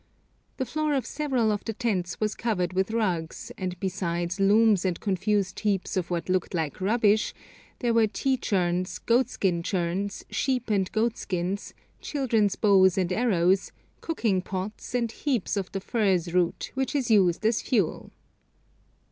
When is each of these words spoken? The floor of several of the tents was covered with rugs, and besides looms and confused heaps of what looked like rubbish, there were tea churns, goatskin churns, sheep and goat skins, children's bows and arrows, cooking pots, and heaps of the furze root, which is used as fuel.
The 0.57 0.65
floor 0.65 0.95
of 0.95 1.05
several 1.05 1.51
of 1.51 1.63
the 1.63 1.73
tents 1.73 2.19
was 2.19 2.33
covered 2.33 2.73
with 2.73 2.89
rugs, 2.89 3.51
and 3.55 3.79
besides 3.79 4.39
looms 4.39 4.83
and 4.83 4.99
confused 4.99 5.59
heaps 5.59 5.95
of 5.95 6.09
what 6.09 6.27
looked 6.27 6.55
like 6.55 6.81
rubbish, 6.81 7.35
there 7.81 7.93
were 7.93 8.07
tea 8.07 8.35
churns, 8.35 8.97
goatskin 8.97 9.61
churns, 9.61 10.25
sheep 10.31 10.71
and 10.71 10.91
goat 10.91 11.17
skins, 11.17 11.75
children's 12.01 12.55
bows 12.55 12.97
and 12.97 13.13
arrows, 13.13 13.71
cooking 13.99 14.41
pots, 14.41 14.95
and 14.95 15.11
heaps 15.11 15.55
of 15.55 15.71
the 15.71 15.79
furze 15.79 16.33
root, 16.33 16.71
which 16.73 16.95
is 16.95 17.11
used 17.11 17.45
as 17.45 17.61
fuel. 17.61 18.09